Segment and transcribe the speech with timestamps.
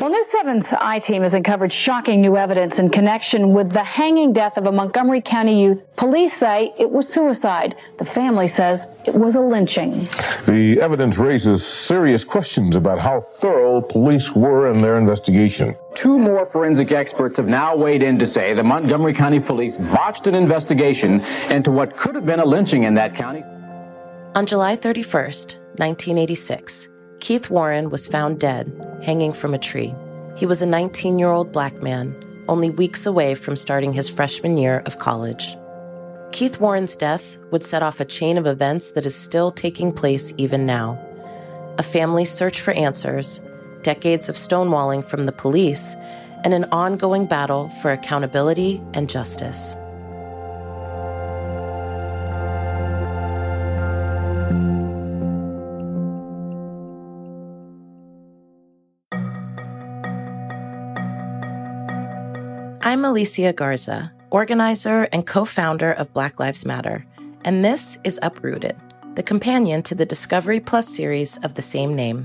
[0.00, 4.32] Well, News 7's I team has uncovered shocking new evidence in connection with the hanging
[4.32, 5.84] death of a Montgomery County youth.
[5.94, 7.76] Police say it was suicide.
[7.98, 10.08] The family says it was a lynching.
[10.46, 15.76] The evidence raises serious questions about how thorough police were in their investigation.
[15.94, 20.26] Two more forensic experts have now weighed in to say the Montgomery County Police botched
[20.26, 23.44] an investigation into what could have been a lynching in that county.
[24.34, 26.88] On July 31st, 1986,
[27.24, 28.70] Keith Warren was found dead,
[29.02, 29.94] hanging from a tree.
[30.36, 32.14] He was a 19 year old black man,
[32.50, 35.56] only weeks away from starting his freshman year of college.
[36.32, 40.34] Keith Warren's death would set off a chain of events that is still taking place
[40.36, 40.98] even now.
[41.78, 43.40] A family search for answers,
[43.80, 45.94] decades of stonewalling from the police,
[46.44, 49.74] and an ongoing battle for accountability and justice.
[62.94, 67.04] I'm Alicia Garza, organizer and co founder of Black Lives Matter,
[67.44, 68.76] and this is Uprooted,
[69.16, 72.24] the companion to the Discovery Plus series of the same name.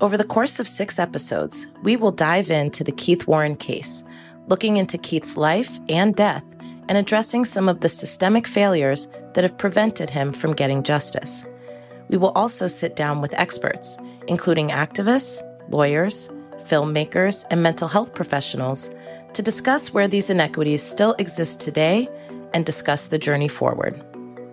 [0.00, 4.04] Over the course of six episodes, we will dive into the Keith Warren case,
[4.46, 6.44] looking into Keith's life and death
[6.88, 11.46] and addressing some of the systemic failures that have prevented him from getting justice.
[12.08, 13.98] We will also sit down with experts,
[14.28, 16.30] including activists, lawyers,
[16.62, 18.88] filmmakers, and mental health professionals
[19.34, 22.08] to discuss where these inequities still exist today
[22.52, 24.00] and discuss the journey forward.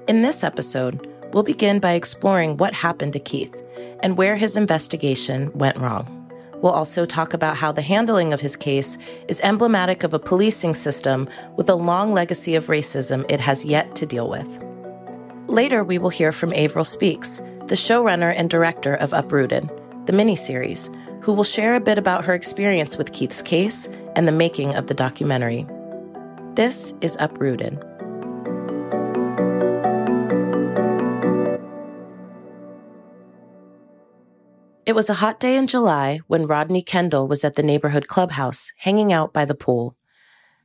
[0.08, 3.64] In this episode, we'll begin by exploring what happened to Keith
[4.02, 6.14] and where his investigation went wrong.
[6.62, 10.74] We'll also talk about how the handling of his case is emblematic of a policing
[10.74, 14.48] system with a long legacy of racism it has yet to deal with.
[15.48, 19.70] Later, we will hear from Avril Speaks, the showrunner and director of Uprooted,
[20.06, 24.32] the miniseries, who will share a bit about her experience with Keith's case and the
[24.32, 25.68] making of the documentary.
[26.56, 27.78] This is Uprooted.
[34.88, 38.72] It was a hot day in July when Rodney Kendall was at the neighborhood clubhouse
[38.78, 39.96] hanging out by the pool.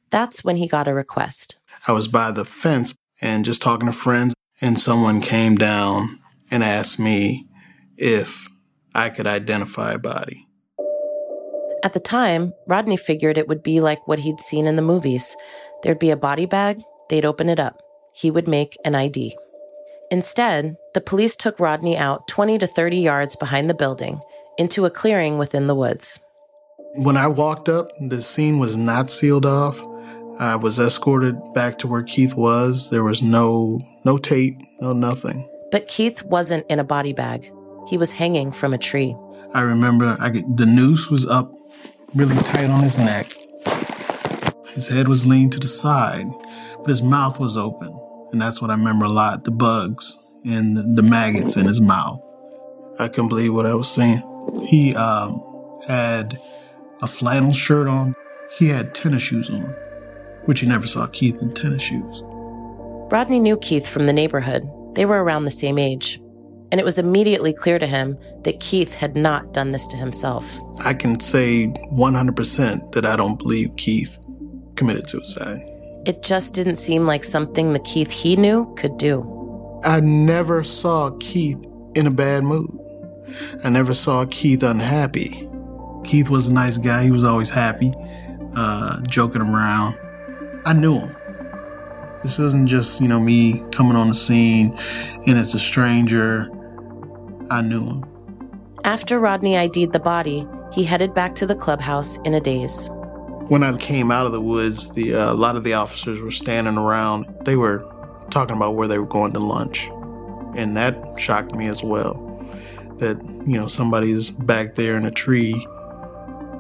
[0.09, 1.59] That's when he got a request.
[1.87, 6.21] I was by the fence and just talking to friends, and someone came down
[6.51, 7.49] and asked me
[7.99, 8.49] if
[8.95, 10.47] I could identify a body.
[11.83, 15.37] At the time, Rodney figured it would be like what he'd seen in the movies.
[15.83, 17.83] There'd be a body bag, they'd open it up.
[18.15, 19.37] He would make an ID.
[20.11, 24.21] Instead, the police took Rodney out 20 to 30 yards behind the building
[24.59, 26.21] into a clearing within the woods.
[26.95, 29.81] When I walked up, the scene was not sealed off.
[30.39, 32.91] I was escorted back to where Keith was.
[32.91, 35.49] There was no no tape, no nothing.
[35.71, 37.51] But Keith wasn't in a body bag.
[37.89, 39.17] He was hanging from a tree.
[39.55, 41.53] I remember I get, the noose was up
[42.15, 43.37] really tight on his neck.
[44.69, 46.27] His head was leaned to the side,
[46.79, 47.99] but his mouth was open.
[48.33, 52.21] And that's what I remember a lot the bugs and the maggots in his mouth.
[52.99, 54.23] I couldn't believe what I was seeing.
[54.65, 55.43] He um,
[55.87, 56.39] had
[57.03, 58.15] a flannel shirt on,
[58.57, 59.75] he had tennis shoes on,
[60.47, 62.23] which you never saw Keith in tennis shoes.
[63.11, 64.67] Rodney knew Keith from the neighborhood.
[64.95, 66.22] They were around the same age.
[66.73, 70.59] And it was immediately clear to him that Keith had not done this to himself.
[70.81, 74.19] I can say 100% that I don't believe Keith
[74.75, 75.63] committed suicide.
[76.07, 79.23] It just didn't seem like something the Keith he knew could do.
[79.85, 81.63] I never saw Keith
[81.95, 82.77] in a bad mood.
[83.63, 85.47] I never saw Keith unhappy.
[86.05, 87.05] Keith was a nice guy.
[87.05, 87.93] He was always happy,
[88.57, 89.99] uh, joking around.
[90.65, 91.17] I knew him.
[92.23, 94.77] This isn't just, you know, me coming on the scene
[95.27, 96.49] and it's a stranger.
[97.51, 98.05] I knew him.
[98.85, 102.91] After Rodney ID'd the body, he headed back to the clubhouse in a daze.
[103.49, 106.31] When I came out of the woods, the uh, a lot of the officers were
[106.31, 107.27] standing around.
[107.45, 107.87] They were
[108.31, 109.89] talking about where they were going to lunch,
[110.57, 112.15] and that shocked me as well.
[112.99, 115.67] That you know somebody's back there in a tree,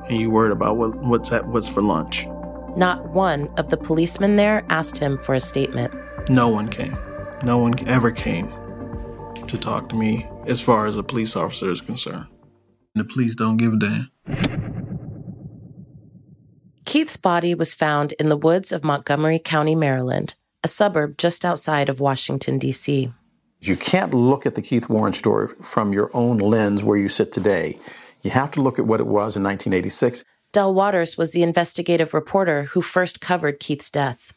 [0.08, 1.46] and you worried about what, what's that?
[1.48, 2.26] What's for lunch?
[2.76, 5.92] Not one of the policemen there asked him for a statement.
[6.28, 6.96] No one came.
[7.42, 8.52] No one ever came
[9.52, 12.26] to talk to me as far as a police officer is concerned.
[12.94, 14.10] The police don't give a damn.
[16.86, 20.34] Keith's body was found in the woods of Montgomery County, Maryland,
[20.64, 23.12] a suburb just outside of Washington, D.C.
[23.60, 27.30] You can't look at the Keith Warren story from your own lens where you sit
[27.30, 27.78] today.
[28.22, 30.24] You have to look at what it was in 1986.
[30.52, 34.32] Del Walters was the investigative reporter who first covered Keith's death.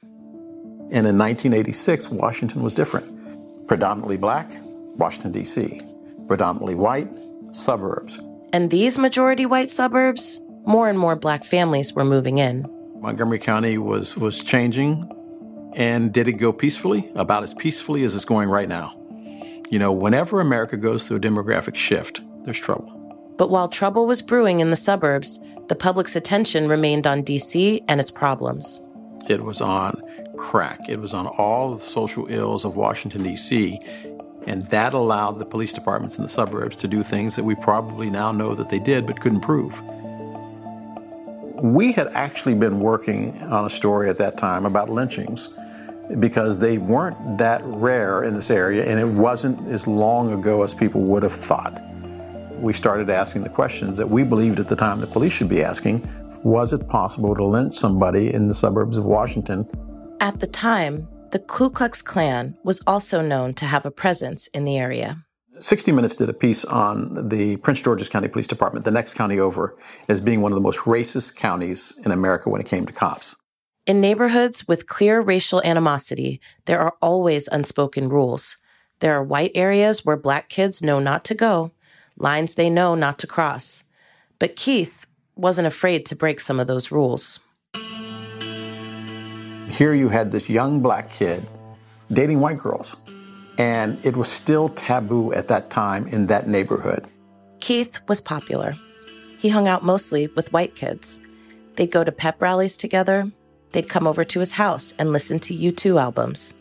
[0.92, 3.68] And in 1986, Washington was different.
[3.68, 4.50] Predominantly black,
[4.98, 5.82] Washington, D.C.
[6.28, 7.10] Predominantly white,
[7.52, 8.20] suburbs.
[8.54, 12.66] And these majority white suburbs, more and more black families were moving in.
[13.00, 15.12] Montgomery County was, was changing.
[15.74, 17.12] And did it go peacefully?
[17.16, 18.96] About as peacefully as it's going right now.
[19.70, 22.92] You know, whenever America goes through a demographic shift, there's trouble.
[23.38, 28.00] But while trouble was brewing in the suburbs, the public's attention remained on DC and
[28.00, 28.82] its problems.
[29.28, 30.00] It was on
[30.38, 30.80] crack.
[30.88, 33.80] It was on all the social ills of Washington, D.C.
[34.48, 38.10] And that allowed the police departments in the suburbs to do things that we probably
[38.10, 39.82] now know that they did but couldn't prove.
[41.64, 45.50] We had actually been working on a story at that time about lynchings
[46.20, 50.76] because they weren't that rare in this area and it wasn't as long ago as
[50.76, 51.82] people would have thought.
[52.60, 55.64] We started asking the questions that we believed at the time the police should be
[55.64, 56.08] asking.
[56.44, 59.68] Was it possible to lynch somebody in the suburbs of Washington?
[60.20, 64.64] At the time, the Ku Klux Klan was also known to have a presence in
[64.64, 65.18] the area.
[65.60, 69.38] 60 Minutes did a piece on the Prince George's County Police Department, the next county
[69.38, 69.76] over,
[70.08, 73.36] as being one of the most racist counties in America when it came to cops.
[73.86, 78.56] In neighborhoods with clear racial animosity, there are always unspoken rules.
[79.02, 81.72] There are white areas where black kids know not to go,
[82.18, 83.84] lines they know not to cross.
[84.40, 85.06] But Keith
[85.36, 87.42] wasn't afraid to break some of those rules.
[89.70, 91.46] Here you had this young black kid
[92.12, 92.96] dating white girls,
[93.58, 97.06] and it was still taboo at that time in that neighborhood.
[97.60, 98.76] Keith was popular.
[99.38, 101.20] He hung out mostly with white kids.
[101.76, 103.32] They'd go to pep rallies together,
[103.72, 106.54] they'd come over to his house and listen to U2 albums.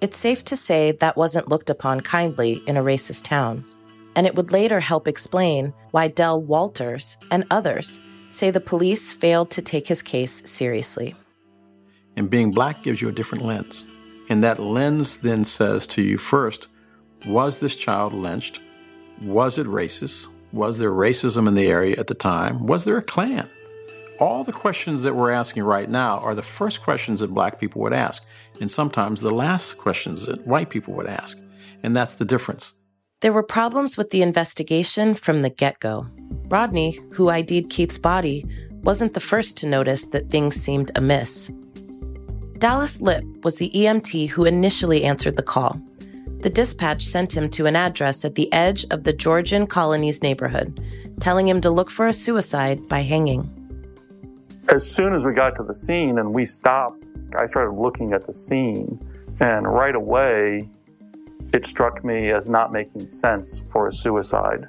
[0.00, 3.64] It's safe to say that wasn't looked upon kindly in a racist town.
[4.14, 8.00] And it would later help explain why Del Walters and others
[8.30, 11.14] say the police failed to take his case seriously.
[12.16, 13.84] And being black gives you a different lens.
[14.28, 16.68] And that lens then says to you first,
[17.26, 18.60] was this child lynched?
[19.22, 20.28] Was it racist?
[20.52, 22.66] Was there racism in the area at the time?
[22.66, 23.50] Was there a Klan?
[24.18, 27.82] All the questions that we're asking right now are the first questions that black people
[27.82, 28.24] would ask,
[28.60, 31.38] and sometimes the last questions that white people would ask.
[31.82, 32.74] And that's the difference.
[33.20, 36.06] There were problems with the investigation from the get go.
[36.48, 38.46] Rodney, who ID'd Keith's body,
[38.82, 41.50] wasn't the first to notice that things seemed amiss.
[42.58, 45.80] Dallas Lip was the EMT who initially answered the call.
[46.40, 50.80] The dispatch sent him to an address at the edge of the Georgian colonies neighborhood,
[51.20, 53.52] telling him to look for a suicide by hanging.
[54.68, 57.04] As soon as we got to the scene and we stopped,
[57.36, 58.98] I started looking at the scene,
[59.40, 60.68] and right away,
[61.52, 64.66] it struck me as not making sense for a suicide.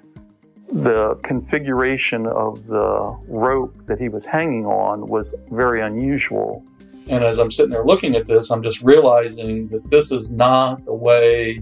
[0.71, 6.63] The configuration of the rope that he was hanging on was very unusual.
[7.09, 10.83] And as I'm sitting there looking at this, I'm just realizing that this is not
[10.85, 11.61] the way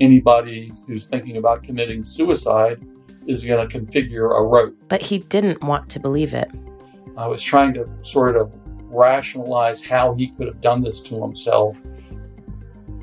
[0.00, 2.86] anybody who's thinking about committing suicide
[3.26, 4.74] is going to configure a rope.
[4.88, 6.50] But he didn't want to believe it.
[7.16, 8.52] I was trying to sort of
[8.88, 11.82] rationalize how he could have done this to himself.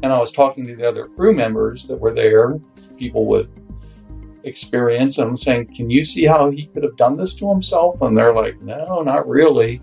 [0.02, 2.60] And I was talking to the other crew members that were there,
[2.98, 3.64] people with
[4.44, 8.02] experience, and I'm saying, Can you see how he could have done this to himself?
[8.02, 9.82] And they're like, No, not really.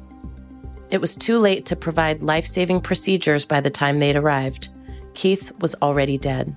[0.90, 4.70] It was too late to provide life saving procedures by the time they'd arrived.
[5.14, 6.56] Keith was already dead.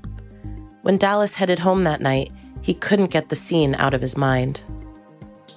[0.82, 4.63] When Dallas headed home that night, he couldn't get the scene out of his mind.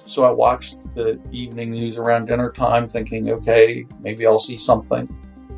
[0.05, 5.13] So I watched the evening news around dinner time thinking, okay, maybe I'll see something.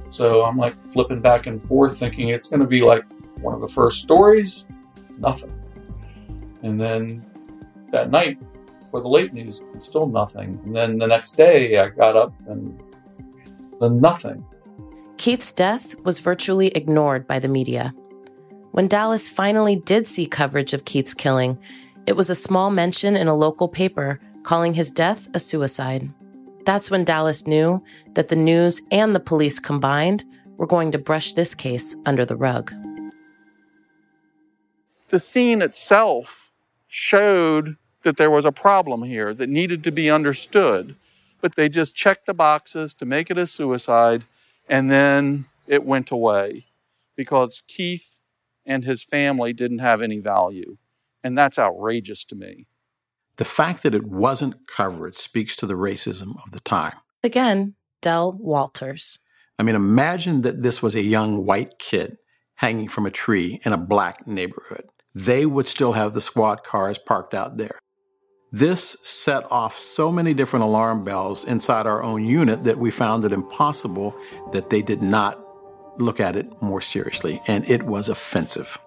[0.09, 3.03] So I'm like flipping back and forth thinking it's going to be like
[3.41, 4.65] one of the first stories.
[5.17, 5.53] Nothing.
[6.63, 7.25] And then
[7.91, 8.39] that night
[8.89, 10.59] for the late news, still nothing.
[10.65, 12.81] And then the next day I got up and
[13.79, 14.45] then nothing.
[15.17, 17.93] Keith's death was virtually ignored by the media.
[18.71, 21.57] When Dallas finally did see coverage of Keith's killing,
[22.05, 26.09] it was a small mention in a local paper calling his death a suicide.
[26.65, 27.83] That's when Dallas knew
[28.13, 30.23] that the news and the police combined
[30.57, 32.73] were going to brush this case under the rug.
[35.09, 36.51] The scene itself
[36.87, 40.95] showed that there was a problem here that needed to be understood,
[41.41, 44.25] but they just checked the boxes to make it a suicide,
[44.67, 46.65] and then it went away
[47.15, 48.05] because Keith
[48.65, 50.77] and his family didn't have any value.
[51.23, 52.65] And that's outrageous to me.
[53.37, 56.95] The fact that it wasn't covered speaks to the racism of the time.
[57.23, 59.19] Again, Del Walters.
[59.57, 62.17] I mean, imagine that this was a young white kid
[62.55, 64.85] hanging from a tree in a black neighborhood.
[65.15, 67.79] They would still have the squad cars parked out there.
[68.51, 73.23] This set off so many different alarm bells inside our own unit that we found
[73.23, 74.15] it impossible
[74.53, 75.39] that they did not
[75.99, 78.79] look at it more seriously, and it was offensive.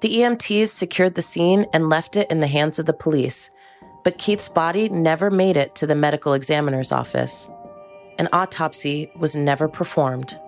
[0.00, 3.50] The EMTs secured the scene and left it in the hands of the police,
[4.04, 7.50] but Keith's body never made it to the medical examiner's office.
[8.18, 10.38] An autopsy was never performed.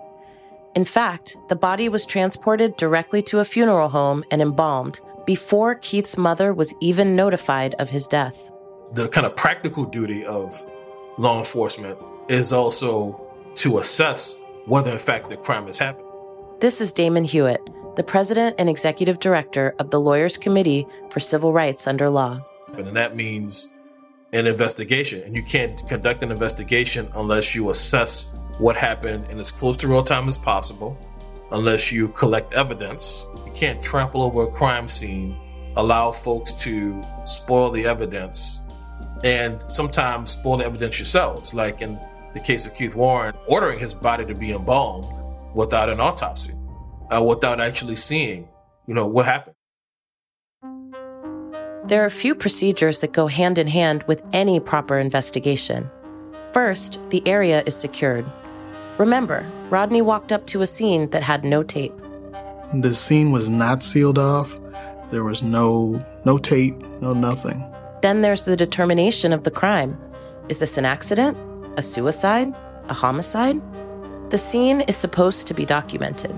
[0.75, 6.17] In fact, the body was transported directly to a funeral home and embalmed before Keith's
[6.17, 8.51] mother was even notified of his death.
[8.93, 10.59] The kind of practical duty of
[11.19, 14.33] law enforcement is also to assess
[14.65, 16.07] whether, in fact, the crime has happened.
[16.61, 17.61] This is Damon Hewitt,
[17.95, 22.43] the president and executive director of the Lawyers Committee for Civil Rights Under Law.
[22.73, 23.67] And that means
[24.33, 25.21] an investigation.
[25.21, 29.87] And you can't conduct an investigation unless you assess what happened in as close to
[29.87, 30.97] real time as possible,
[31.51, 33.25] unless you collect evidence.
[33.45, 35.37] You can't trample over a crime scene,
[35.75, 38.59] allow folks to spoil the evidence,
[39.23, 41.99] and sometimes spoil the evidence yourselves, like in
[42.33, 45.07] the case of Keith Warren, ordering his body to be embalmed
[45.55, 46.53] without an autopsy,
[47.09, 48.47] uh, without actually seeing,
[48.87, 49.55] you know, what happened.
[51.85, 55.89] There are a few procedures that go hand in hand with any proper investigation.
[56.51, 58.25] First, the area is secured.
[58.99, 61.93] Remember, Rodney walked up to a scene that had no tape.
[62.73, 64.59] The scene was not sealed off.
[65.11, 67.63] There was no no tape, no nothing.
[68.01, 69.99] Then there's the determination of the crime.
[70.47, 71.37] Is this an accident?
[71.77, 72.53] A suicide?
[72.89, 73.61] A homicide?
[74.31, 76.35] The scene is supposed to be documented.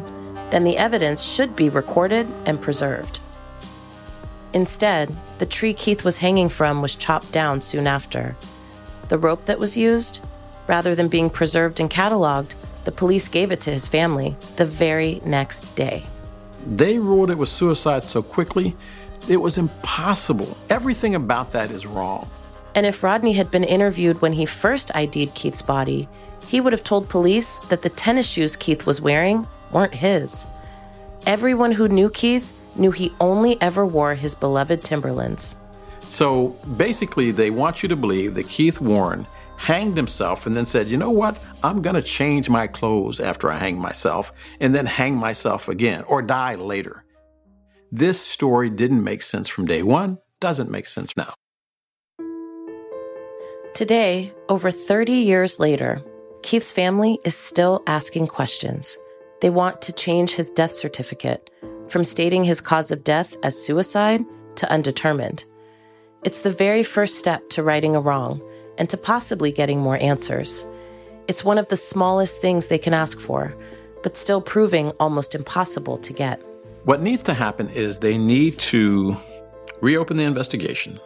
[0.49, 3.19] Then the evidence should be recorded and preserved.
[4.53, 8.35] Instead, the tree Keith was hanging from was chopped down soon after.
[9.07, 10.19] The rope that was used,
[10.67, 15.21] rather than being preserved and cataloged, the police gave it to his family the very
[15.25, 16.03] next day.
[16.65, 18.75] They ruled it was suicide so quickly,
[19.29, 20.57] it was impossible.
[20.69, 22.29] Everything about that is wrong.
[22.73, 26.07] And if Rodney had been interviewed when he first ID'd Keith's body,
[26.47, 30.47] he would have told police that the tennis shoes Keith was wearing weren't his.
[31.25, 35.55] Everyone who knew Keith knew he only ever wore his beloved Timberlands.
[36.07, 39.27] So basically, they want you to believe that Keith Warren
[39.61, 41.39] hanged himself and then said, you know what?
[41.61, 46.03] I'm going to change my clothes after I hang myself and then hang myself again
[46.07, 47.05] or die later.
[47.91, 51.35] This story didn't make sense from day one, doesn't make sense now.
[53.75, 56.01] Today, over 30 years later,
[56.41, 58.97] Keith's family is still asking questions.
[59.41, 61.51] They want to change his death certificate
[61.87, 64.25] from stating his cause of death as suicide
[64.55, 65.45] to undetermined.
[66.23, 68.41] It's the very first step to righting a wrong
[68.77, 70.65] and to possibly getting more answers.
[71.27, 73.55] It's one of the smallest things they can ask for,
[74.03, 76.41] but still proving almost impossible to get.
[76.83, 79.15] What needs to happen is they need to
[79.81, 80.99] reopen the investigation,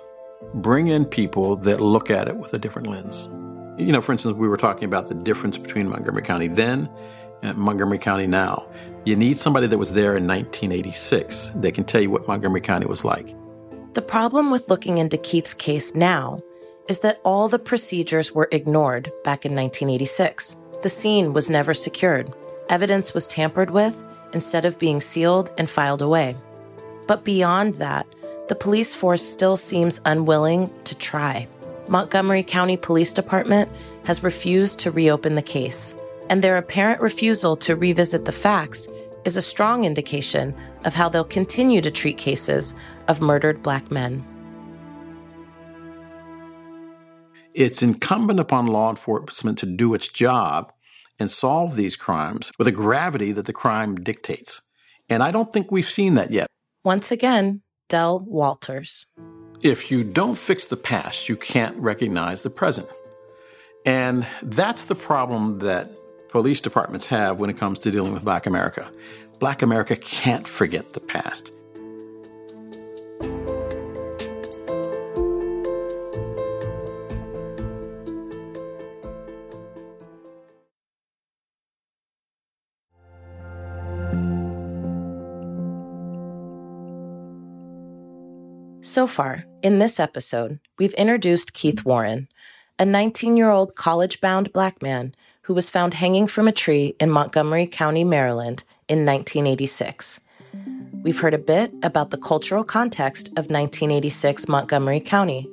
[0.54, 3.28] bring in people that look at it with a different lens.
[3.78, 6.90] You know, for instance, we were talking about the difference between Montgomery County then
[7.42, 8.66] and Montgomery County now.
[9.04, 12.86] You need somebody that was there in 1986 that can tell you what Montgomery County
[12.86, 13.36] was like.
[13.94, 16.40] The problem with looking into Keith's case now
[16.88, 20.58] is that all the procedures were ignored back in 1986.
[20.84, 22.32] The scene was never secured.
[22.70, 23.96] Evidence was tampered with
[24.34, 26.36] instead of being sealed and filed away.
[27.08, 28.06] But beyond that,
[28.48, 31.48] the police force still seems unwilling to try.
[31.88, 33.70] Montgomery County Police Department
[34.06, 35.96] has refused to reopen the case.
[36.30, 38.88] and their apparent refusal to revisit the facts
[39.26, 42.76] is a strong indication of how they'll continue to treat cases
[43.08, 44.26] of murdered black men.
[47.56, 50.74] It's incumbent upon law enforcement to do its job
[51.18, 54.62] and solve these crimes with a gravity that the crime dictates.
[55.08, 56.48] And I don't think we've seen that yet.
[56.84, 59.06] Once again, Del Walters.
[59.62, 62.90] If you don't fix the past, you can't recognize the present.
[63.86, 65.90] And that's the problem that
[66.28, 68.92] police departments have when it comes to dealing with Black America.
[69.40, 71.54] Black America can't forget the past.
[88.96, 92.30] So far, in this episode, we've introduced Keith Warren,
[92.80, 96.96] a 19 year old college bound black man who was found hanging from a tree
[96.98, 100.22] in Montgomery County, Maryland in 1986.
[101.04, 105.46] We've heard a bit about the cultural context of 1986 Montgomery County,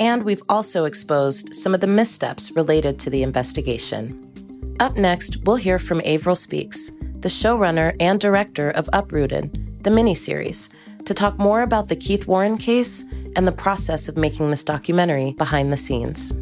[0.00, 4.76] and we've also exposed some of the missteps related to the investigation.
[4.80, 9.52] Up next, we'll hear from Avril Speaks, the showrunner and director of Uprooted,
[9.84, 10.68] the miniseries
[11.04, 13.04] to talk more about the Keith Warren case
[13.36, 16.32] and the process of making this documentary behind the scenes.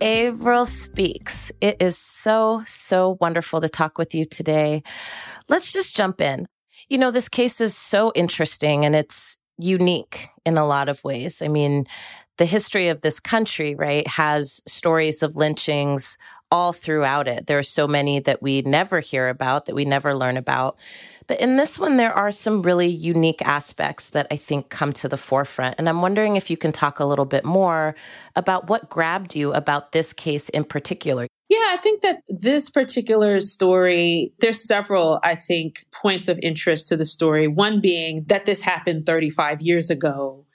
[0.00, 1.50] Avril Speaks.
[1.60, 4.82] It is so, so wonderful to talk with you today.
[5.48, 6.46] Let's just jump in.
[6.88, 11.42] You know, this case is so interesting and it's unique in a lot of ways.
[11.42, 11.86] I mean,
[12.36, 16.16] the history of this country, right, has stories of lynchings
[16.50, 17.46] all throughout it.
[17.46, 20.76] There are so many that we never hear about, that we never learn about.
[21.26, 25.08] But in this one, there are some really unique aspects that I think come to
[25.08, 25.74] the forefront.
[25.76, 27.94] And I'm wondering if you can talk a little bit more
[28.34, 31.26] about what grabbed you about this case in particular.
[31.50, 36.96] Yeah, I think that this particular story, there's several, I think, points of interest to
[36.96, 37.46] the story.
[37.46, 40.46] One being that this happened 35 years ago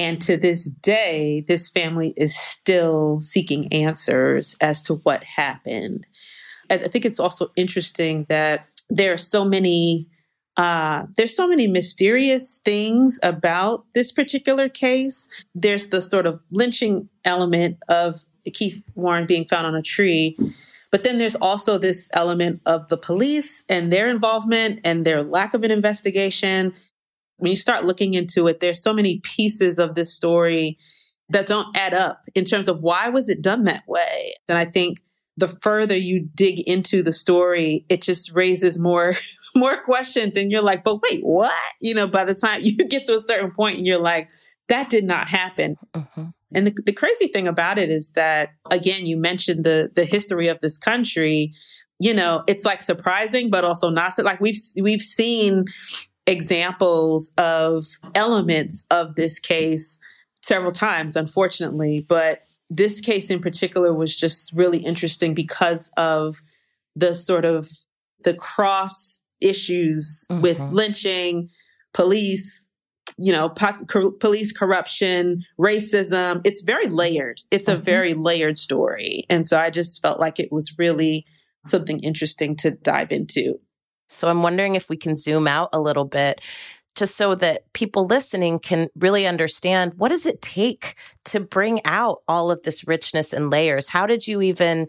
[0.00, 6.06] and to this day, this family is still seeking answers as to what happened.
[6.70, 10.08] I think it's also interesting that there are so many
[10.56, 15.28] uh, there's so many mysterious things about this particular case.
[15.54, 20.36] There's the sort of lynching element of Keith Warren being found on a tree.
[20.90, 25.54] But then there's also this element of the police and their involvement and their lack
[25.54, 26.74] of an investigation
[27.40, 30.78] when you start looking into it, there's so many pieces of this story
[31.30, 34.34] that don't add up in terms of why was it done that way.
[34.48, 34.98] And I think
[35.36, 39.14] the further you dig into the story, it just raises more
[39.54, 41.52] more questions and you're like, but wait, what?
[41.80, 44.28] You know, by the time you get to a certain point and you're like,
[44.68, 45.76] that did not happen.
[45.94, 46.26] Mm-hmm.
[46.52, 50.48] And the, the crazy thing about it is that again, you mentioned the the history
[50.48, 51.52] of this country.
[52.02, 55.66] You know, it's like surprising, but also not so like we've we've seen
[56.26, 59.98] examples of elements of this case
[60.42, 62.04] several times, unfortunately.
[62.08, 66.40] But this case in particular was just really interesting because of
[66.94, 67.68] the sort of
[68.24, 70.42] the cross issues mm-hmm.
[70.42, 71.48] with lynching,
[71.94, 72.64] police,
[73.16, 76.40] you know, pos- co- police corruption, racism.
[76.44, 77.40] It's very layered.
[77.50, 77.80] It's mm-hmm.
[77.80, 79.24] a very layered story.
[79.28, 81.26] And so I just felt like it was really
[81.66, 83.58] something interesting to dive into.
[84.10, 86.40] So I'm wondering if we can zoom out a little bit
[86.94, 90.96] just so that people listening can really understand what does it take
[91.26, 93.88] to bring out all of this richness and layers?
[93.88, 94.88] How did you even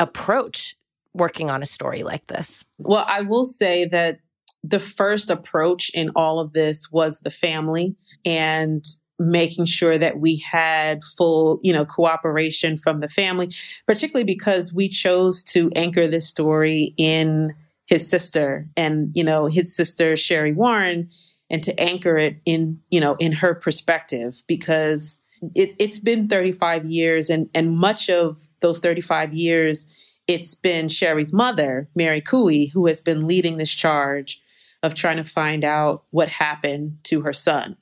[0.00, 0.76] approach
[1.12, 2.64] working on a story like this?
[2.78, 4.18] Well, I will say that
[4.64, 8.84] the first approach in all of this was the family and
[9.18, 13.52] making sure that we had full, you know, cooperation from the family,
[13.86, 17.52] particularly because we chose to anchor this story in
[17.88, 21.08] his sister and, you know, his sister, Sherry Warren,
[21.50, 25.18] and to anchor it in, you know, in her perspective because
[25.54, 29.86] it, it's been 35 years and, and much of those 35 years,
[30.26, 34.38] it's been Sherry's mother, Mary Cooey, who has been leading this charge
[34.82, 37.76] of trying to find out what happened to her son.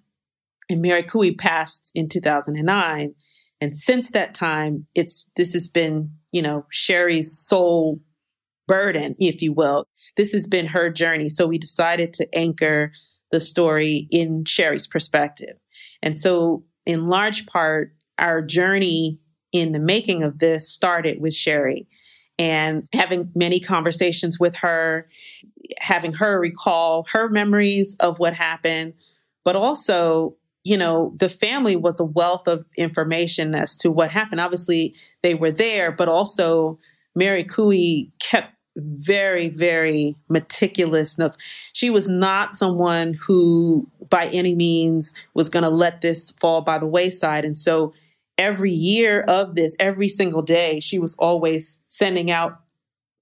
[0.69, 3.15] And Mary Cooey passed in 2009.
[3.61, 8.01] And since that time, it's this has been, you know, Sherry's sole
[8.67, 9.87] burden, if you will.
[10.17, 11.29] This has been her journey.
[11.29, 12.93] So we decided to anchor
[13.33, 15.57] the story in Sherry's perspective.
[16.03, 19.19] And so, in large part, our journey
[19.53, 21.87] in the making of this started with Sherry
[22.39, 25.09] and having many conversations with her,
[25.79, 28.93] having her recall her memories of what happened,
[29.45, 34.41] but also, you know, the family was a wealth of information as to what happened.
[34.41, 36.79] Obviously, they were there, but also
[37.15, 41.37] Mary Cooey kept very, very meticulous notes.
[41.73, 46.79] She was not someone who, by any means, was going to let this fall by
[46.79, 47.45] the wayside.
[47.45, 47.93] And so,
[48.39, 52.61] every year of this, every single day, she was always sending out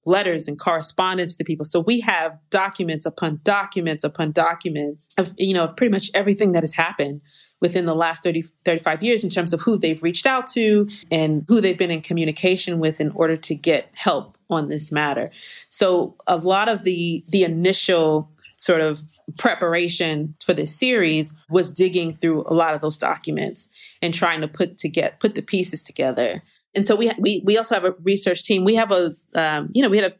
[0.06, 1.64] letters and correspondence to people.
[1.64, 6.52] So we have documents upon documents upon documents of, you know, of pretty much everything
[6.52, 7.20] that has happened
[7.60, 11.44] within the last 30, 35 years in terms of who they've reached out to and
[11.48, 15.30] who they've been in communication with in order to get help on this matter.
[15.70, 19.02] So a lot of the the initial sort of
[19.37, 23.68] preparation for this series was digging through a lot of those documents
[24.00, 26.42] and trying to put to get put the pieces together
[26.74, 28.64] and so we we we also have a research team.
[28.64, 30.16] We have a um, you know we had a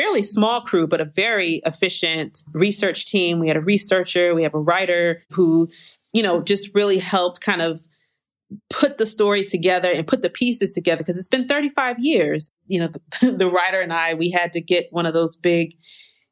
[0.00, 3.40] fairly small crew, but a very efficient research team.
[3.40, 5.68] We had a researcher, we have a writer who
[6.12, 7.80] you know just really helped kind of
[8.70, 12.50] put the story together and put the pieces together because it's been 35 years.
[12.66, 12.88] You know,
[13.20, 15.74] the, the writer and I we had to get one of those big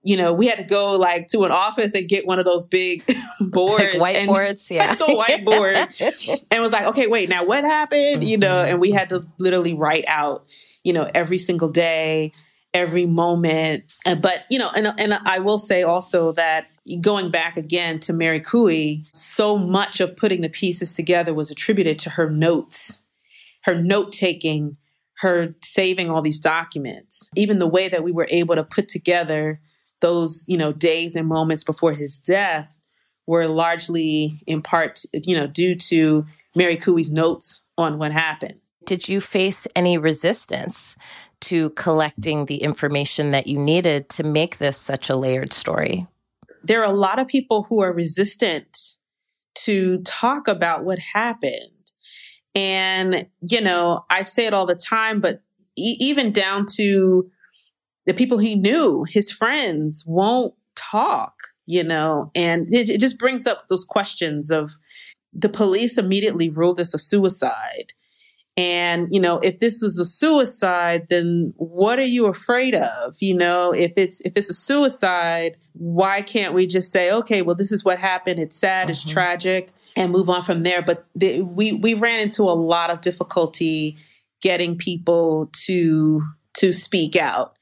[0.06, 2.66] you know, we had to go like to an office and get one of those
[2.66, 3.02] big
[3.40, 8.20] boards, like whiteboards, yeah, the whiteboard, and was like, okay, wait, now what happened?
[8.20, 8.28] Mm-hmm.
[8.28, 10.44] You know, and we had to literally write out,
[10.82, 12.32] you know, every single day,
[12.74, 13.94] every moment.
[14.04, 16.66] But you know, and and I will say also that
[17.00, 21.98] going back again to Mary Cooey, so much of putting the pieces together was attributed
[22.00, 22.98] to her notes,
[23.62, 24.76] her note taking,
[25.18, 29.60] her saving all these documents, even the way that we were able to put together
[30.00, 32.78] those, you know, days and moments before his death
[33.26, 38.60] were largely in part, you know, due to Mary Cooey's notes on what happened.
[38.84, 40.96] Did you face any resistance
[41.40, 46.06] to collecting the information that you needed to make this such a layered story?
[46.64, 48.96] There are a lot of people who are resistant
[49.56, 51.70] to talk about what happened.
[52.54, 55.42] And, you know, I say it all the time, but
[55.76, 57.30] e- even down to
[58.06, 61.34] the people he knew, his friends, won't talk,
[61.66, 64.72] you know, and it, it just brings up those questions of
[65.32, 67.92] the police immediately ruled this a suicide.
[68.56, 73.16] And, you know, if this is a suicide, then what are you afraid of?
[73.18, 77.56] You know, if it's if it's a suicide, why can't we just say, okay, well,
[77.56, 78.38] this is what happened.
[78.38, 78.90] It's sad, mm-hmm.
[78.92, 80.82] it's tragic, and move on from there.
[80.82, 83.96] But the, we we ran into a lot of difficulty
[84.40, 86.22] getting people to
[86.58, 87.56] to speak out.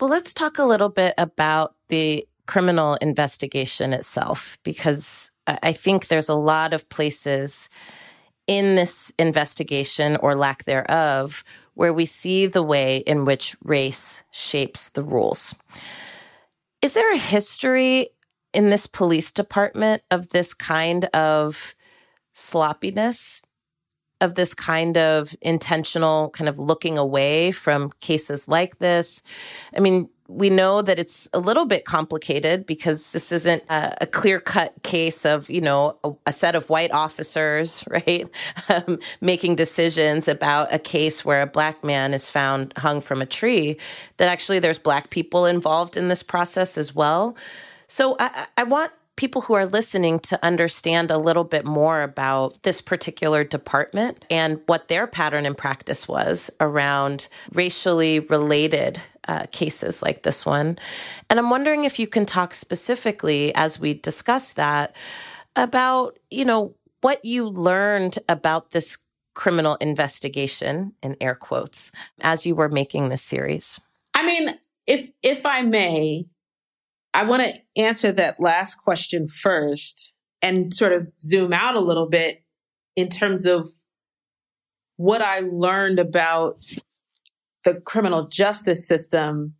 [0.00, 6.28] Well, let's talk a little bit about the criminal investigation itself, because I think there's
[6.28, 7.70] a lot of places
[8.46, 14.90] in this investigation or lack thereof where we see the way in which race shapes
[14.90, 15.54] the rules.
[16.82, 18.08] Is there a history
[18.52, 21.74] in this police department of this kind of
[22.34, 23.42] sloppiness?
[24.20, 29.22] of this kind of intentional kind of looking away from cases like this.
[29.74, 34.06] I mean, we know that it's a little bit complicated because this isn't a, a
[34.06, 38.28] clear cut case of, you know, a, a set of white officers, right,
[38.68, 43.26] um, making decisions about a case where a black man is found hung from a
[43.26, 43.76] tree,
[44.18, 47.36] that actually there's black people involved in this process as well.
[47.88, 52.62] So I, I want people who are listening to understand a little bit more about
[52.62, 60.02] this particular department and what their pattern and practice was around racially related uh, cases
[60.02, 60.78] like this one.
[61.28, 64.94] And I'm wondering if you can talk specifically as we discuss that
[65.56, 68.98] about, you know, what you learned about this
[69.34, 73.80] criminal investigation in air quotes as you were making this series.
[74.14, 76.26] I mean, if if I may,
[77.14, 82.08] I want to answer that last question first and sort of zoom out a little
[82.08, 82.42] bit
[82.96, 83.72] in terms of
[84.96, 86.60] what I learned about
[87.64, 89.54] the criminal justice system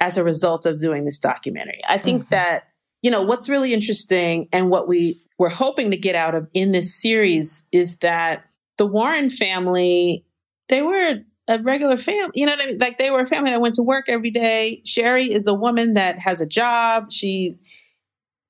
[0.00, 1.80] as a result of doing this documentary.
[1.88, 2.30] I think mm-hmm.
[2.30, 2.64] that,
[3.02, 6.72] you know, what's really interesting and what we were hoping to get out of in
[6.72, 8.44] this series is that
[8.78, 10.24] the Warren family,
[10.68, 12.32] they were a regular family.
[12.34, 12.78] You know what I mean?
[12.78, 14.82] Like they were a family that went to work every day.
[14.84, 17.12] Sherry is a woman that has a job.
[17.12, 17.58] She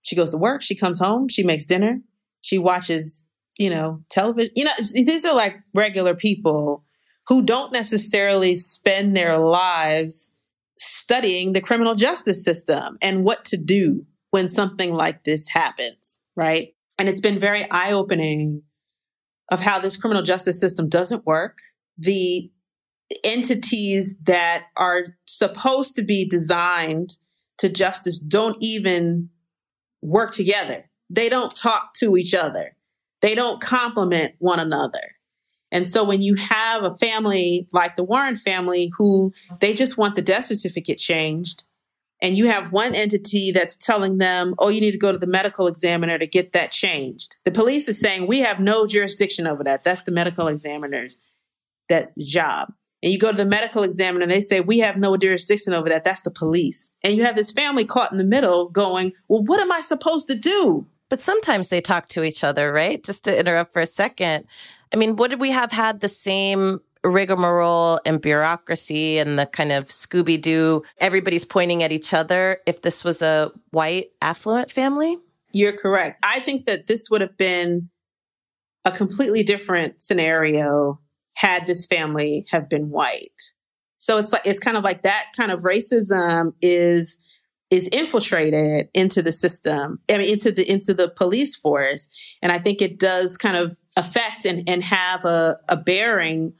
[0.02, 0.62] she goes to work.
[0.62, 1.28] She comes home.
[1.28, 2.00] She makes dinner.
[2.40, 3.24] She watches,
[3.58, 4.52] you know, television.
[4.54, 6.84] You know, these are like regular people
[7.28, 10.32] who don't necessarily spend their lives
[10.78, 16.74] studying the criminal justice system and what to do when something like this happens, right?
[16.98, 18.62] And it's been very eye opening
[19.50, 21.58] of how this criminal justice system doesn't work.
[21.98, 22.50] The
[23.22, 27.18] entities that are supposed to be designed
[27.58, 29.30] to justice don't even
[30.02, 30.90] work together.
[31.08, 32.76] They don't talk to each other.
[33.22, 35.15] They don't complement one another.
[35.76, 40.16] And so when you have a family like the Warren family who they just want
[40.16, 41.64] the death certificate changed,
[42.22, 45.26] and you have one entity that's telling them, oh, you need to go to the
[45.26, 47.36] medical examiner to get that changed.
[47.44, 49.84] The police is saying, we have no jurisdiction over that.
[49.84, 51.18] That's the medical examiner's
[51.90, 52.72] that job.
[53.02, 55.90] And you go to the medical examiner and they say, we have no jurisdiction over
[55.90, 56.04] that.
[56.04, 56.88] That's the police.
[57.02, 60.26] And you have this family caught in the middle going, well, what am I supposed
[60.28, 60.86] to do?
[61.10, 63.04] But sometimes they talk to each other, right?
[63.04, 64.46] Just to interrupt for a second.
[64.92, 69.88] I mean, would we have had the same rigmarole and bureaucracy and the kind of
[69.88, 75.18] Scooby Doo, everybody's pointing at each other if this was a white, affluent family?
[75.52, 76.18] You're correct.
[76.22, 77.88] I think that this would have been
[78.84, 81.00] a completely different scenario
[81.34, 83.32] had this family have been white.
[83.96, 87.18] So it's like it's kind of like that kind of racism is
[87.70, 92.08] is infiltrated into the system, I mean into the into the police force.
[92.42, 96.52] And I think it does kind of affect and, and have a, a bearing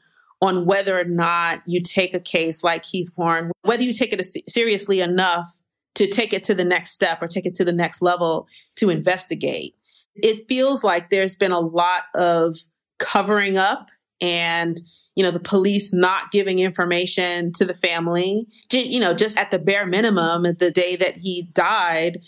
[0.43, 4.27] on whether or not you take a case like Keith Warren, whether you take it
[4.49, 5.47] seriously enough
[5.95, 8.91] to take it to the next step or take it to the next level to
[8.91, 9.75] investigate.
[10.15, 12.59] It feels like there's been a lot of
[12.99, 14.81] covering up and
[15.15, 19.59] you know the police not giving information to the family you know just at the
[19.59, 22.19] bare minimum the day that he died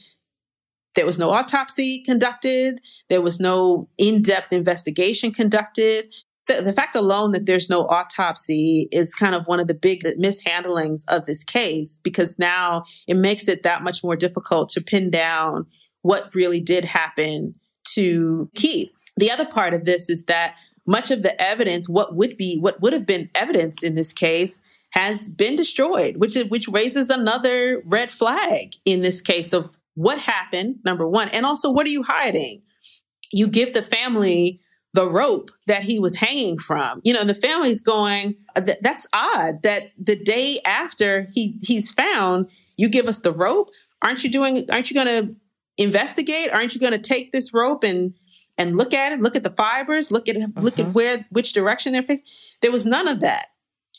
[0.94, 6.12] there was no autopsy conducted there was no in-depth investigation conducted
[6.48, 10.03] the, the fact alone that there's no autopsy is kind of one of the big
[10.18, 15.11] mishandlings of this case because now it makes it that much more difficult to pin
[15.11, 15.66] down
[16.03, 17.55] what really did happen
[17.94, 18.90] to Keith.
[19.16, 20.55] The other part of this is that
[20.88, 24.59] much of the evidence, what would be, what would have been evidence in this case,
[24.90, 30.18] has been destroyed, which is, which raises another red flag in this case of what
[30.18, 30.77] happened.
[30.85, 32.62] Number one, and also what are you hiding?
[33.31, 34.61] You give the family
[34.94, 37.03] the rope that he was hanging from.
[37.05, 42.48] You know, the family's going, uh, that's odd that the day after he he's found,
[42.79, 43.68] you give us the rope.
[44.01, 45.37] Aren't you doing aren't you going to
[45.77, 46.51] investigate?
[46.51, 48.14] Aren't you going to take this rope and
[48.59, 50.92] and look at it, look at the fibers, look at look at uh-huh.
[50.92, 52.27] where which direction they're facing?
[52.61, 53.47] There was none of that.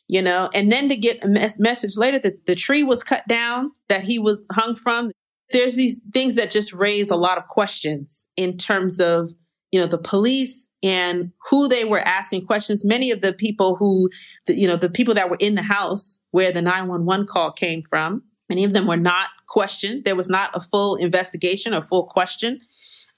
[0.07, 3.27] You know, and then to get a mes- message later that the tree was cut
[3.27, 5.11] down that he was hung from.
[5.51, 9.31] There's these things that just raise a lot of questions in terms of
[9.71, 12.85] you know, the police and who they were asking questions.
[12.85, 14.09] Many of the people who,
[14.47, 17.83] the, you know, the people that were in the house where the 911 call came
[17.89, 20.05] from, many of them were not questioned.
[20.05, 22.59] There was not a full investigation or full question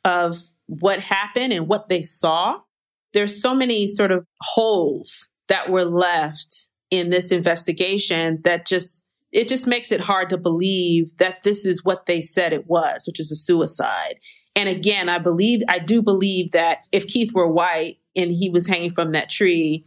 [0.04, 0.38] of
[0.80, 2.60] what happened and what they saw.
[3.14, 9.04] There's so many sort of holes that were left in this investigation that just
[9.34, 13.06] it just makes it hard to believe that this is what they said it was,
[13.08, 14.16] which is a suicide.
[14.56, 18.68] And again, I believe, I do believe that if Keith were white and he was
[18.68, 19.86] hanging from that tree,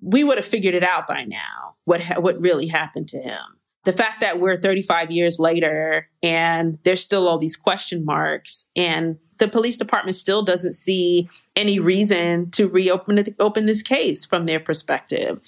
[0.00, 3.40] we would have figured it out by now what ha- what really happened to him.
[3.84, 9.16] The fact that we're 35 years later and there's still all these question marks and
[9.38, 14.60] the police department still doesn't see any reason to reopen open this case from their
[14.60, 15.40] perspective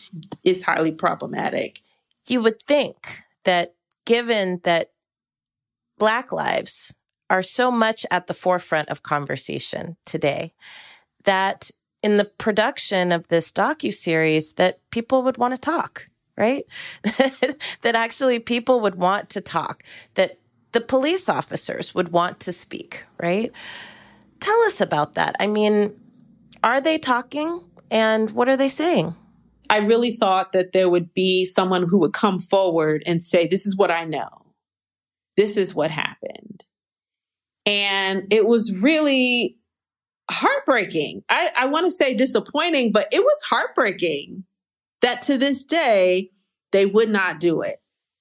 [0.45, 1.81] is highly problematic.
[2.27, 4.91] You would think that given that
[5.99, 6.95] black lives
[7.31, 10.53] are so much at the forefront of conversation today
[11.25, 11.71] that
[12.03, 16.65] in the production of this docu series that people would want to talk right
[17.03, 19.83] that actually people would want to talk
[20.15, 20.39] that
[20.77, 23.51] the police officers would want to speak right?
[24.41, 25.35] Tell us about that.
[25.41, 25.99] I mean
[26.63, 27.63] are they talking?
[27.91, 29.15] And what are they saying?
[29.71, 33.65] I really thought that there would be someone who would come forward and say this
[33.65, 34.29] is what i know.
[35.39, 36.63] This is what happened.
[37.65, 39.57] And it was really
[40.31, 41.23] heartbreaking.
[41.31, 44.45] I, I want to say disappointing, but it was heartbreaking
[45.01, 46.31] that to this day,
[46.73, 47.77] they would not do it.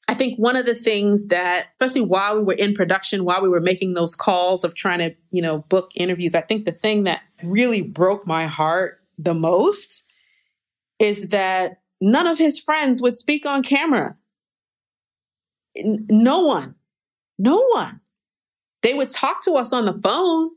[0.07, 3.49] I think one of the things that, especially while we were in production, while we
[3.49, 7.05] were making those calls of trying to, you know, book interviews, I think the thing
[7.05, 10.03] that really broke my heart the most
[10.99, 14.15] is that none of his friends would speak on camera.
[15.75, 16.75] No one,
[17.39, 18.01] no one
[18.85, 20.51] they would talk to us on the phone,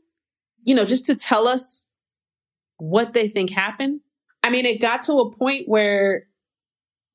[0.61, 1.81] you know, just to tell us
[2.77, 4.01] what they think happened.
[4.43, 6.27] I mean, it got to a point where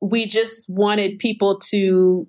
[0.01, 2.29] we just wanted people to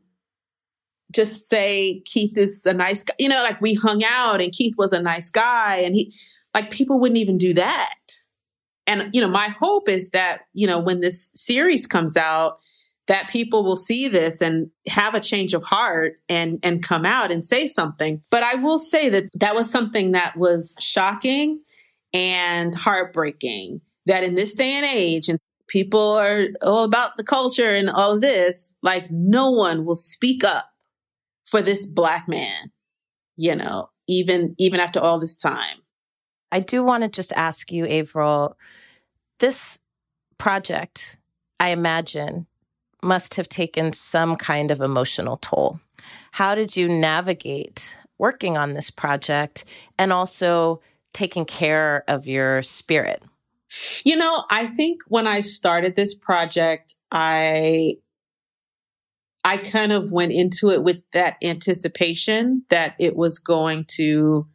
[1.12, 3.14] just say Keith is a nice guy.
[3.20, 6.14] You know, like we hung out and Keith was a nice guy and he
[6.54, 7.96] like people wouldn't even do that.
[8.88, 12.60] And you know, my hope is that, you know, when this series comes out,
[13.08, 17.32] that people will see this and have a change of heart and and come out
[17.32, 21.60] and say something but i will say that that was something that was shocking
[22.16, 27.76] and heartbreaking that in this day and age, and people are all about the culture
[27.76, 30.70] and all of this, like no one will speak up
[31.46, 32.72] for this black man,
[33.38, 35.78] you know, even even after all this time.
[36.52, 38.58] I do want to just ask you, Avril,
[39.40, 39.80] this
[40.38, 41.18] project,
[41.60, 42.48] I imagine,
[43.02, 45.80] must have taken some kind of emotional toll.
[46.32, 49.66] How did you navigate working on this project
[49.98, 50.82] and also
[51.14, 53.24] taking care of your spirit?
[54.04, 57.98] You know, I think when I started this project, I
[59.44, 64.48] I kind of went into it with that anticipation that it was going to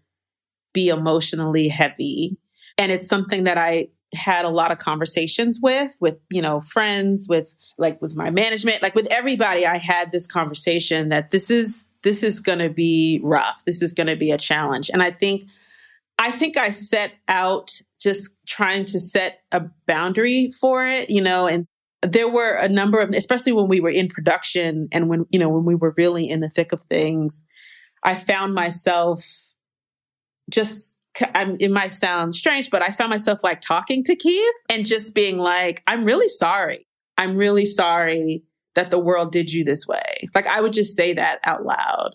[0.72, 2.38] be emotionally heavy.
[2.76, 7.28] And it's something that I had a lot of conversations with with you know friends
[7.28, 11.84] with like with my management like with everybody i had this conversation that this is
[12.02, 15.12] this is going to be rough this is going to be a challenge and i
[15.12, 15.44] think
[16.20, 21.48] i think i set out just trying to set a boundary for it you know
[21.48, 21.66] and
[22.02, 25.48] there were a number of especially when we were in production and when you know
[25.48, 27.42] when we were really in the thick of things
[28.04, 29.24] i found myself
[30.48, 30.96] just
[31.34, 35.14] I'm, it might sound strange, but I found myself like talking to Keith and just
[35.14, 36.86] being like, I'm really sorry.
[37.18, 38.42] I'm really sorry
[38.74, 40.28] that the world did you this way.
[40.34, 42.14] Like I would just say that out loud.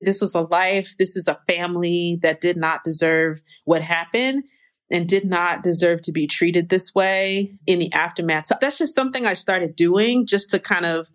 [0.00, 0.94] This was a life.
[0.98, 4.44] This is a family that did not deserve what happened
[4.90, 8.46] and did not deserve to be treated this way in the aftermath.
[8.46, 11.08] So that's just something I started doing just to kind of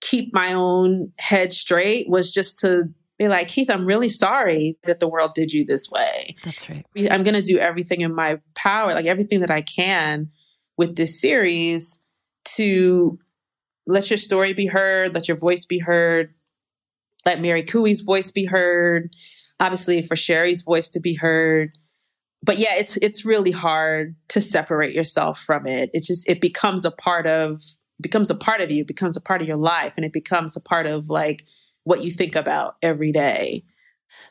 [0.00, 2.84] keep my own head straight was just to
[3.18, 6.36] be like, Keith, I'm really sorry that the world did you this way.
[6.44, 6.84] That's right.
[7.10, 10.30] I'm going to do everything in my power, like everything that I can
[10.76, 11.98] with this series
[12.56, 13.18] to
[13.86, 16.34] let your story be heard, let your voice be heard,
[17.26, 19.10] let Mary Cooey's voice be heard,
[19.60, 21.76] obviously for Sherry's voice to be heard.
[22.42, 25.90] But yeah, it's it's really hard to separate yourself from it.
[25.92, 27.60] It just it becomes a part of
[28.00, 30.60] becomes a part of you, becomes a part of your life, and it becomes a
[30.60, 31.44] part of like
[31.84, 33.64] what you think about every day.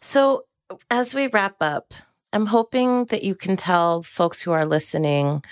[0.02, 0.46] So,
[0.90, 1.94] as we wrap up,
[2.32, 5.44] I'm hoping that you can tell folks who are listening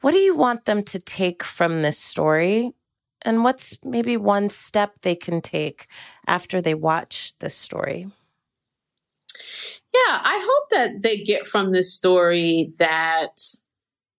[0.00, 2.72] what do you want them to take from this story?
[3.24, 5.86] And what's maybe one step they can take
[6.26, 8.06] after they watch this story?
[9.92, 13.40] Yeah, I hope that they get from this story that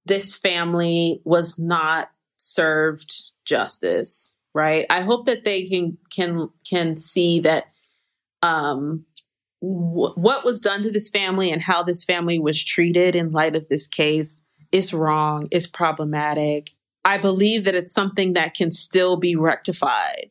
[0.06, 3.13] this family was not served
[3.46, 4.86] justice right?
[4.89, 7.65] I hope that they can can can see that
[8.41, 9.06] um,
[9.60, 13.68] what was done to this family and how this family was treated in light of
[13.68, 14.41] this case
[14.72, 16.72] is wrong, is problematic.
[17.06, 20.30] I believe that it's something that can still be rectified.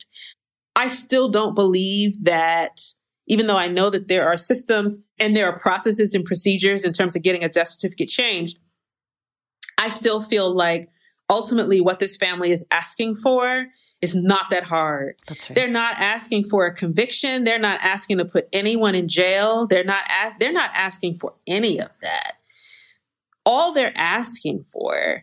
[0.75, 2.81] I still don't believe that,
[3.29, 6.93] even though I know that there are systems and there are processes and procedures in
[6.93, 8.59] terms of getting a death certificate changed,
[9.79, 10.91] I still feel like
[11.31, 13.67] ultimately what this family is asking for
[14.03, 15.15] is not that hard.
[15.31, 15.51] Right.
[15.55, 17.45] They're not asking for a conviction.
[17.45, 19.67] They're not asking to put anyone in jail.
[19.67, 22.35] They're not a- they're not asking for any of that.
[23.47, 25.23] All they're asking for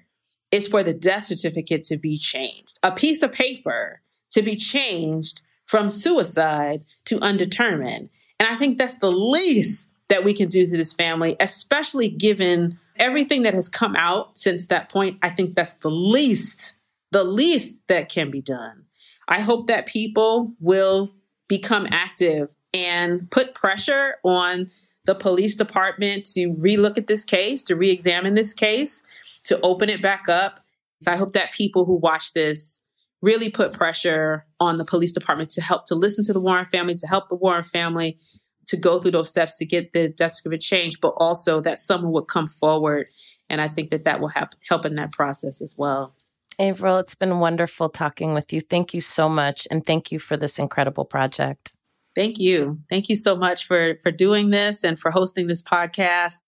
[0.52, 2.80] is for the death certificate to be changed.
[2.84, 8.10] A piece of paper to be changed from suicide to undetermined.
[8.40, 12.78] And I think that's the least that we can do to this family, especially given
[12.98, 15.18] everything that has come out since that point.
[15.22, 16.76] I think that's the least
[17.12, 18.86] the least that can be done.
[19.28, 21.12] I hope that people will
[21.48, 24.72] become active and put pressure on
[25.06, 29.04] the police department to relook at this case, to re examine this case,
[29.46, 30.60] to open it back up.
[31.02, 32.82] So I hope that people who watch this
[33.22, 36.96] really put pressure on the police department to help to listen to the Warren family,
[36.96, 38.20] to help the Warren family
[38.68, 42.12] to go through those steps to get the death certificate changed, but also that someone
[42.14, 43.08] would come forward.
[43.50, 46.16] And I think that that will help, help in that process as well.
[46.60, 48.62] Avril, it's been wonderful talking with you.
[48.62, 49.68] Thank you so much.
[49.72, 51.76] And thank you for this incredible project.
[52.16, 52.80] Thank you.
[52.90, 56.40] Thank you so much for, for doing this and for hosting this podcast.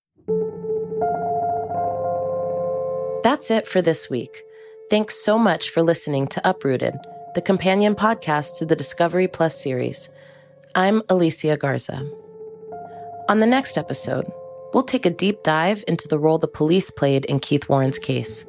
[3.24, 4.44] That's it for this week.
[4.90, 6.94] Thanks so much for listening to Uprooted,
[7.36, 10.10] the companion podcast to the Discovery Plus series.
[10.76, 12.06] I'm Alicia Garza.
[13.30, 14.30] On the next episode,
[14.74, 18.46] we'll take a deep dive into the role the police played in Keith Warren's case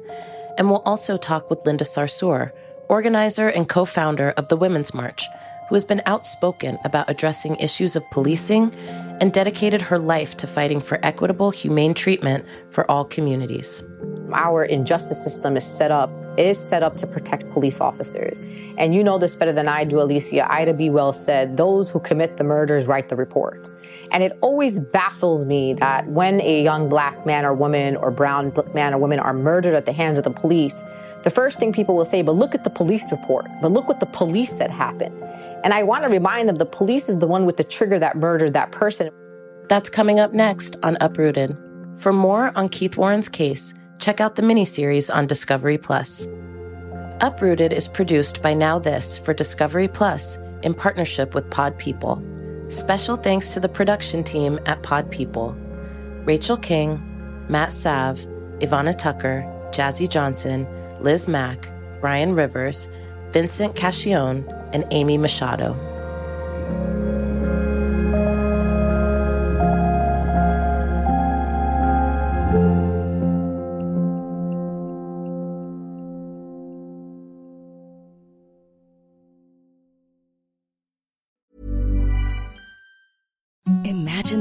[0.57, 2.51] and we'll also talk with Linda Sarsour,
[2.89, 5.25] organizer and co founder of the Women's March,
[5.69, 8.75] who has been outspoken about addressing issues of policing
[9.21, 13.81] and dedicated her life to fighting for equitable, humane treatment for all communities.
[14.35, 18.41] Our injustice system is set up is set up to protect police officers.
[18.77, 20.51] And you know this better than I do, Alicia.
[20.51, 20.89] Ida B.
[20.89, 23.77] Wells said, those who commit the murders write the reports.
[24.11, 28.51] And it always baffles me that when a young black man or woman or brown
[28.73, 30.83] man or woman are murdered at the hands of the police,
[31.23, 34.01] the first thing people will say, but look at the police report, but look what
[34.01, 35.15] the police said happened.
[35.63, 38.17] And I want to remind them the police is the one with the trigger that
[38.17, 39.09] murdered that person.
[39.69, 41.57] That's coming up next on Uprooted.
[41.97, 43.73] For more on Keith Warren's case,
[44.05, 46.27] check out the miniseries on Discovery Plus.
[47.21, 52.23] Uprooted is produced by NowThis for Discovery Plus in partnership with Pod People.
[52.67, 55.53] Special thanks to the production team at Pod People
[56.23, 57.01] Rachel King,
[57.49, 58.19] Matt Sav,
[58.59, 60.67] Ivana Tucker, Jazzy Johnson,
[60.99, 61.67] Liz Mack,
[62.03, 62.87] Ryan Rivers,
[63.31, 65.73] Vincent Cacchione, and Amy Machado.